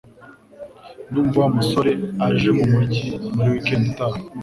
[1.09, 1.91] Ndumva Wa musore
[2.27, 4.19] aje mumujyi muri weekend itaha